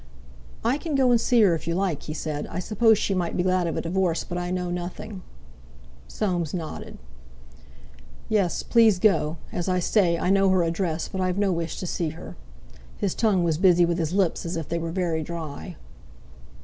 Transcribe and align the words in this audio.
"I 0.65 0.79
can 0.79 0.95
go 0.95 1.11
and 1.11 1.21
see 1.21 1.41
her, 1.43 1.53
if 1.53 1.67
you 1.67 1.75
like," 1.75 2.01
he 2.01 2.13
said. 2.15 2.47
"I 2.47 2.57
suppose 2.57 2.97
she 2.97 3.13
might 3.13 3.37
be 3.37 3.43
glad 3.43 3.67
of 3.67 3.77
a 3.77 3.81
divorce, 3.81 4.23
but 4.23 4.35
I 4.35 4.49
know 4.49 4.71
nothing." 4.71 5.21
Soames 6.07 6.55
nodded. 6.55 6.97
"Yes, 8.27 8.63
please 8.63 8.97
go. 8.97 9.37
As 9.51 9.69
I 9.69 9.77
say, 9.77 10.17
I 10.17 10.31
know 10.31 10.49
her 10.49 10.63
address; 10.63 11.07
but 11.07 11.21
I've 11.21 11.37
no 11.37 11.51
wish 11.51 11.79
to 11.81 11.85
see 11.85 12.09
her." 12.17 12.35
His 12.97 13.13
tongue 13.13 13.43
was 13.43 13.59
busy 13.59 13.85
with 13.85 13.99
his 13.99 14.11
lips, 14.11 14.43
as 14.43 14.55
if 14.55 14.67
they 14.67 14.79
were 14.79 14.89
very 14.91 15.21
dry. 15.21 15.75